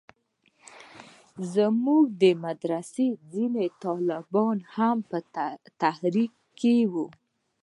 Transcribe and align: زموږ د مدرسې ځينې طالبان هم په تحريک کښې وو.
زموږ 1.53 2.03
د 2.21 2.23
مدرسې 2.45 3.07
ځينې 3.31 3.65
طالبان 3.83 4.57
هم 4.75 4.97
په 5.09 5.17
تحريک 5.81 6.31
کښې 6.59 6.77
وو. 6.91 7.07